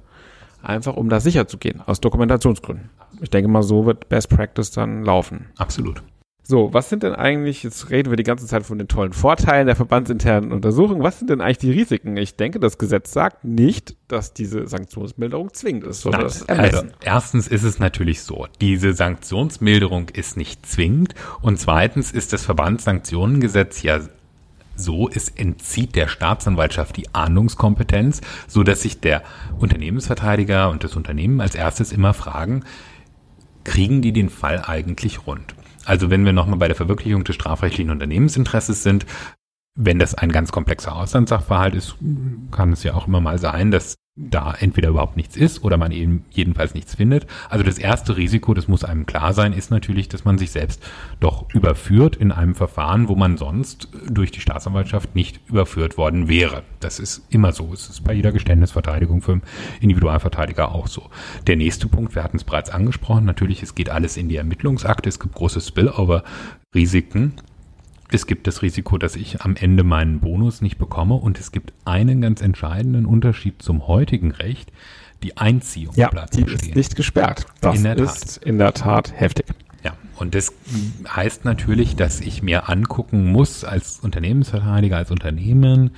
[0.60, 2.90] einfach um da sicher zu gehen, aus Dokumentationsgründen.
[3.22, 5.46] Ich denke mal, so wird Best Practice dann laufen.
[5.56, 6.02] Absolut.
[6.50, 9.66] So, was sind denn eigentlich, jetzt reden wir die ganze Zeit von den tollen Vorteilen
[9.66, 12.16] der verbandsinternen Untersuchung, was sind denn eigentlich die Risiken?
[12.16, 17.48] Ich denke, das Gesetz sagt nicht, dass diese Sanktionsmilderung zwingend ist, sondern das Also, erstens
[17.48, 24.00] ist es natürlich so, diese Sanktionsmilderung ist nicht zwingend und zweitens ist das Verbandssanktionengesetz ja
[24.74, 29.22] so, es entzieht der Staatsanwaltschaft die Ahndungskompetenz, so dass sich der
[29.58, 32.64] Unternehmensverteidiger und das Unternehmen als erstes immer fragen,
[33.64, 35.54] kriegen die den Fall eigentlich rund?
[35.88, 39.06] Also wenn wir nochmal bei der Verwirklichung des strafrechtlichen Unternehmensinteresses sind,
[39.80, 41.94] wenn das ein ganz komplexer Auslandssachverhalt ist,
[42.50, 45.92] kann es ja auch immer mal sein, dass da entweder überhaupt nichts ist oder man
[45.92, 47.28] eben jedenfalls nichts findet.
[47.48, 50.82] Also das erste Risiko, das muss einem klar sein, ist natürlich, dass man sich selbst
[51.20, 56.64] doch überführt in einem Verfahren, wo man sonst durch die Staatsanwaltschaft nicht überführt worden wäre.
[56.80, 57.72] Das ist immer so.
[57.72, 59.40] Es ist bei jeder Geständnisverteidigung für
[59.80, 61.08] Individualverteidiger auch so.
[61.46, 65.08] Der nächste Punkt, wir hatten es bereits angesprochen, natürlich, es geht alles in die Ermittlungsakte,
[65.08, 67.34] es gibt große Spillover-Risiken.
[68.10, 71.74] Es gibt das Risiko, dass ich am Ende meinen Bonus nicht bekomme und es gibt
[71.84, 74.72] einen ganz entscheidenden Unterschied zum heutigen Recht.
[75.22, 76.70] Die Einziehung ja, bleibt die bestehen.
[76.70, 77.46] ist nicht gesperrt.
[77.60, 79.46] Das in ist in der Tat heftig.
[79.84, 80.52] Ja, und das
[81.06, 85.90] heißt natürlich, dass ich mir angucken muss als Unternehmensverteidiger, als Unternehmen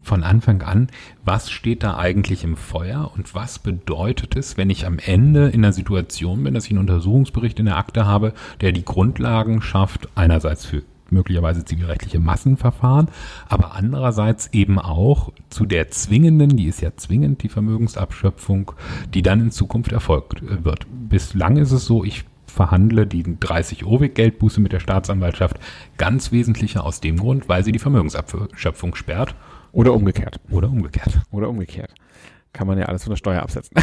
[0.00, 0.88] von Anfang an,
[1.24, 5.64] was steht da eigentlich im Feuer und was bedeutet es, wenn ich am Ende in
[5.64, 10.08] einer Situation bin, dass ich einen Untersuchungsbericht in der Akte habe, der die Grundlagen schafft,
[10.14, 13.08] einerseits für möglicherweise zivilrechtliche Massenverfahren,
[13.48, 18.72] aber andererseits eben auch zu der zwingenden, die ist ja zwingend, die Vermögensabschöpfung,
[19.12, 20.86] die dann in Zukunft erfolgt äh, wird.
[20.90, 25.58] Bislang ist es so, ich verhandle die 30 OWIG Geldbuße mit der Staatsanwaltschaft
[25.96, 29.34] ganz wesentlicher aus dem Grund, weil sie die Vermögensabschöpfung sperrt.
[29.72, 30.38] Oder umgekehrt.
[30.50, 31.18] Oder umgekehrt.
[31.32, 31.90] Oder umgekehrt
[32.54, 33.76] kann man ja alles von der Steuer absetzen.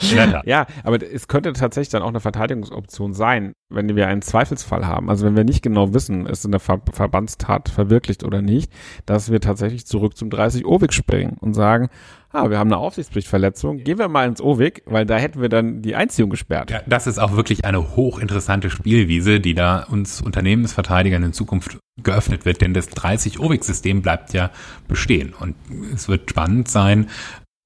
[0.44, 5.10] ja, aber es könnte tatsächlich dann auch eine Verteidigungsoption sein, wenn wir einen Zweifelsfall haben.
[5.10, 8.72] Also wenn wir nicht genau wissen, ist eine Ver Verbandstat verwirklicht oder nicht,
[9.06, 11.90] dass wir tatsächlich zurück zum 30 OWIG springen und sagen,
[12.34, 15.82] ah, wir haben eine Aufsichtspflichtverletzung, gehen wir mal ins OWIG, weil da hätten wir dann
[15.82, 16.70] die Einziehung gesperrt.
[16.70, 22.44] Ja, das ist auch wirklich eine hochinteressante Spielwiese, die da uns Unternehmensverteidigern in Zukunft geöffnet
[22.44, 24.50] wird, denn das 30 OWIG-System bleibt ja
[24.88, 25.54] bestehen und
[25.94, 27.08] es wird spannend sein,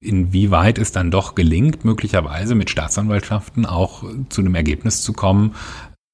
[0.01, 5.55] inwieweit es dann doch gelingt, möglicherweise mit Staatsanwaltschaften auch zu einem Ergebnis zu kommen.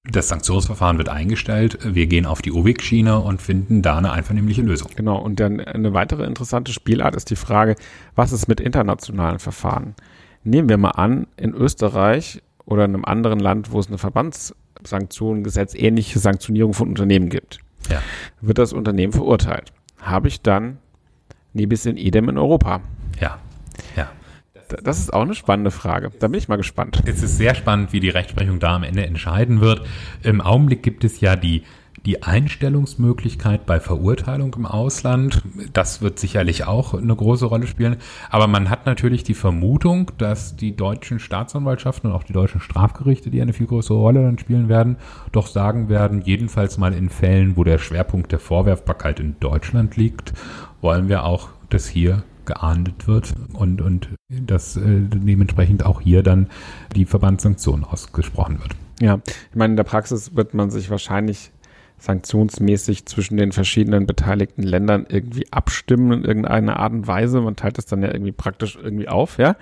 [0.07, 1.79] Das Sanktionsverfahren wird eingestellt.
[1.83, 4.91] Wir gehen auf die OWIG-Schiene und finden da eine einvernehmliche Lösung.
[4.95, 5.17] Genau.
[5.17, 7.75] Und dann eine weitere interessante Spielart ist die Frage,
[8.15, 9.95] was ist mit internationalen Verfahren?
[10.43, 15.73] Nehmen wir mal an, in Österreich oder in einem anderen Land, wo es eine Verbandssanktionengesetz
[15.73, 17.99] ähnliche Sanktionierung von Unternehmen gibt, ja.
[18.41, 19.73] wird das Unternehmen verurteilt.
[20.01, 20.77] Habe ich dann
[21.53, 22.81] Nebis in Edem in Europa?
[24.83, 26.11] Das ist auch eine spannende Frage.
[26.19, 27.01] Da bin ich mal gespannt.
[27.05, 29.85] Es ist sehr spannend, wie die Rechtsprechung da am Ende entscheiden wird.
[30.23, 31.63] Im Augenblick gibt es ja die
[32.05, 35.41] die Einstellungsmöglichkeit bei Verurteilung im Ausland,
[35.73, 37.97] das wird sicherlich auch eine große Rolle spielen.
[38.29, 43.31] Aber man hat natürlich die Vermutung, dass die deutschen Staatsanwaltschaften und auch die deutschen Strafgerichte,
[43.31, 44.97] die eine viel größere Rolle dann spielen werden,
[45.31, 50.33] doch sagen werden, jedenfalls mal in Fällen, wo der Schwerpunkt der Vorwerfbarkeit in Deutschland liegt,
[50.81, 56.47] wollen wir auch das hier geahndet wird und, und dass äh, dementsprechend auch hier dann
[56.95, 58.71] die Verbandssanktion ausgesprochen wird.
[58.99, 61.51] Ja, ich meine, in der Praxis wird man sich wahrscheinlich
[61.97, 67.41] sanktionsmäßig zwischen den verschiedenen beteiligten Ländern irgendwie abstimmen in irgendeiner Art und Weise.
[67.41, 69.55] Man teilt es dann ja irgendwie praktisch irgendwie auf, ja.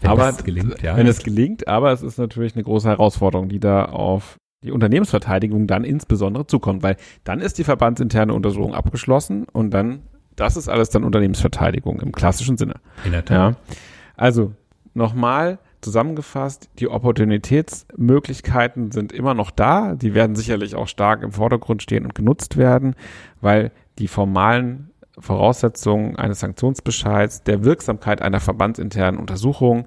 [0.00, 0.96] Wenn aber es gelingt, ja.
[0.96, 5.66] Wenn es gelingt, aber es ist natürlich eine große Herausforderung, die da auf die Unternehmensverteidigung
[5.66, 10.00] dann insbesondere zukommt, weil dann ist die verbandsinterne Untersuchung abgeschlossen und dann
[10.36, 12.74] das ist alles dann Unternehmensverteidigung im klassischen Sinne.
[13.04, 13.54] In der Tat.
[13.54, 13.74] Ja.
[14.16, 14.52] Also
[14.94, 19.94] nochmal zusammengefasst, die Opportunitätsmöglichkeiten sind immer noch da.
[19.94, 22.94] Die werden sicherlich auch stark im Vordergrund stehen und genutzt werden,
[23.40, 29.86] weil die formalen Voraussetzungen eines Sanktionsbescheids, der Wirksamkeit einer verbandsinternen Untersuchung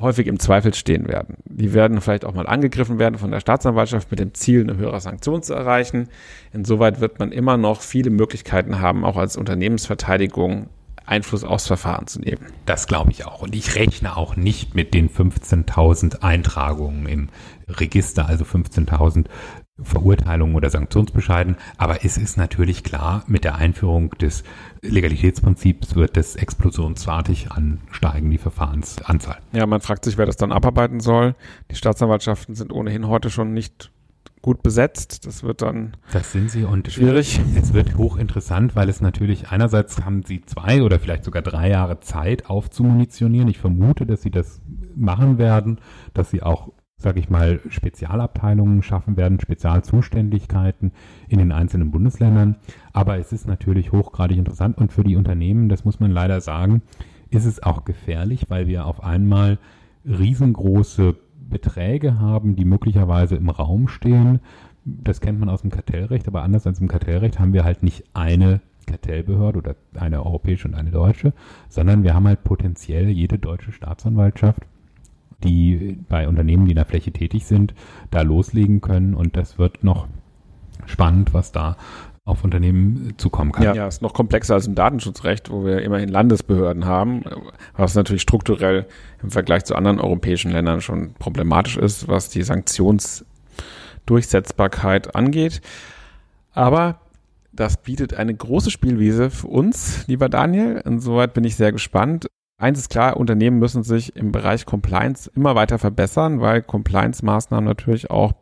[0.00, 1.36] häufig im Zweifel stehen werden.
[1.44, 5.00] Die werden vielleicht auch mal angegriffen werden von der Staatsanwaltschaft mit dem Ziel, eine höhere
[5.00, 6.08] Sanktion zu erreichen.
[6.52, 10.68] Insoweit wird man immer noch viele Möglichkeiten haben, auch als Unternehmensverteidigung
[11.08, 12.46] Einfluss aufs Verfahren zu nehmen.
[12.66, 13.42] Das glaube ich auch.
[13.42, 17.28] Und ich rechne auch nicht mit den 15.000 Eintragungen im
[17.68, 19.24] Register, also 15.000
[19.80, 21.56] Verurteilungen oder Sanktionsbescheiden.
[21.76, 24.42] Aber es ist natürlich klar, mit der Einführung des
[24.82, 29.38] Legalitätsprinzips wird es explosionsartig ansteigen, die Verfahrensanzahl.
[29.52, 31.34] Ja, man fragt sich, wer das dann abarbeiten soll.
[31.70, 33.90] Die Staatsanwaltschaften sind ohnehin heute schon nicht
[34.42, 35.26] gut besetzt.
[35.26, 37.40] Das wird dann das sind sie und schwierig.
[37.56, 42.00] Es wird hochinteressant, weil es natürlich einerseits haben sie zwei oder vielleicht sogar drei Jahre
[42.00, 43.48] Zeit aufzumunitionieren.
[43.48, 44.60] Ich vermute, dass sie das
[44.94, 45.80] machen werden,
[46.14, 50.92] dass sie auch sage ich mal, Spezialabteilungen schaffen werden, Spezialzuständigkeiten
[51.28, 52.56] in den einzelnen Bundesländern.
[52.92, 56.82] Aber es ist natürlich hochgradig interessant und für die Unternehmen, das muss man leider sagen,
[57.30, 59.58] ist es auch gefährlich, weil wir auf einmal
[60.04, 61.14] riesengroße
[61.48, 64.40] Beträge haben, die möglicherweise im Raum stehen.
[64.84, 68.04] Das kennt man aus dem Kartellrecht, aber anders als im Kartellrecht haben wir halt nicht
[68.12, 71.32] eine Kartellbehörde oder eine europäische und eine deutsche,
[71.68, 74.62] sondern wir haben halt potenziell jede deutsche Staatsanwaltschaft
[75.44, 77.74] die bei Unternehmen, die in der Fläche tätig sind,
[78.10, 79.14] da loslegen können.
[79.14, 80.08] Und das wird noch
[80.86, 81.76] spannend, was da
[82.24, 83.64] auf Unternehmen zukommen kann.
[83.64, 87.22] Ja, ja, ist noch komplexer als im Datenschutzrecht, wo wir immerhin Landesbehörden haben,
[87.74, 88.86] was natürlich strukturell
[89.22, 95.62] im Vergleich zu anderen europäischen Ländern schon problematisch ist, was die Sanktionsdurchsetzbarkeit angeht.
[96.52, 97.00] Aber
[97.52, 100.82] das bietet eine große Spielwiese für uns, lieber Daniel.
[100.84, 102.26] Insoweit bin ich sehr gespannt.
[102.60, 108.10] Eins ist klar, Unternehmen müssen sich im Bereich Compliance immer weiter verbessern, weil Compliance-Maßnahmen natürlich
[108.10, 108.32] auch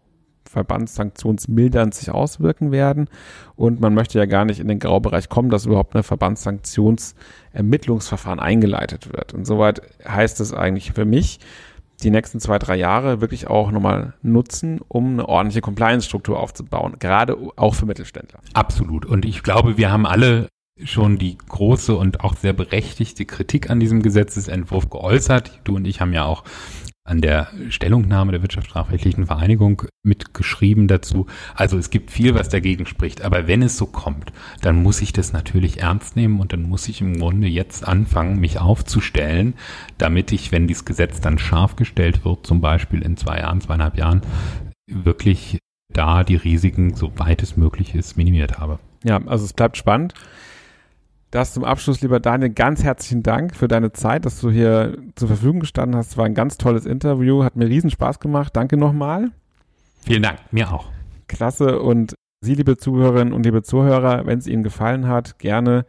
[0.49, 3.11] verbandssanktionsmildernd sich auswirken werden.
[3.57, 9.13] Und man möchte ja gar nicht in den Graubereich kommen, dass überhaupt eine Verbandssanktionsermittlungsverfahren eingeleitet
[9.13, 9.35] wird.
[9.35, 11.39] Insoweit heißt es eigentlich für mich,
[12.03, 17.37] die nächsten zwei, drei Jahre wirklich auch nochmal nutzen, um eine ordentliche Compliance-Struktur aufzubauen, gerade
[17.57, 18.41] auch für Mittelständler.
[18.55, 19.05] Absolut.
[19.05, 20.49] Und ich glaube, wir haben alle
[20.83, 25.61] schon die große und auch sehr berechtigte Kritik an diesem Gesetzesentwurf geäußert.
[25.65, 26.45] Du und ich haben ja auch
[27.07, 31.27] an der Stellungnahme der Wirtschaftsstrafrechtlichen Vereinigung mitgeschrieben dazu.
[31.55, 33.23] Also es gibt viel, was dagegen spricht.
[33.23, 36.89] Aber wenn es so kommt, dann muss ich das natürlich ernst nehmen und dann muss
[36.89, 39.55] ich im Grunde jetzt anfangen, mich aufzustellen,
[39.99, 43.97] damit ich, wenn dieses Gesetz dann scharf gestellt wird, zum Beispiel in zwei Jahren, zweieinhalb
[43.97, 44.23] Jahren,
[44.91, 45.59] wirklich
[45.93, 48.81] da die Risiken, so weit es möglich ist, minimiert habe.
[49.05, 50.15] Ja, also es bleibt spannend.
[51.31, 55.29] Das zum Abschluss, lieber Daniel, ganz herzlichen Dank für deine Zeit, dass du hier zur
[55.29, 56.13] Verfügung gestanden hast.
[56.13, 58.55] Es war ein ganz tolles Interview, hat mir riesen Spaß gemacht.
[58.55, 59.33] Danke nochmal.
[60.05, 60.91] Vielen Dank, mir auch.
[61.27, 65.85] Klasse und Sie, liebe Zuhörerinnen und liebe Zuhörer, wenn es Ihnen gefallen hat, gerne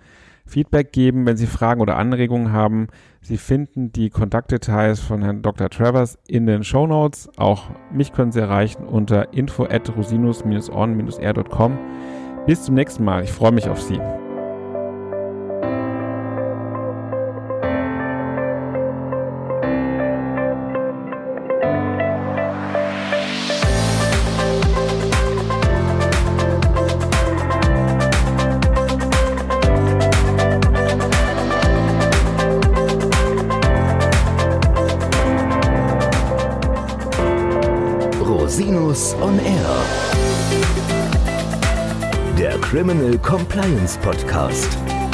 [0.47, 2.88] Feedback geben, wenn Sie Fragen oder Anregungen haben.
[3.21, 5.69] Sie finden die Kontaktdetails von Herrn Dr.
[5.69, 7.30] Travers in den Show Notes.
[7.38, 11.78] Auch mich können Sie erreichen unter info at rosinus-on-r.com.
[12.45, 13.23] Bis zum nächsten Mal.
[13.23, 14.00] Ich freue mich auf Sie.
[42.88, 45.07] Criminal Compliance Podcast.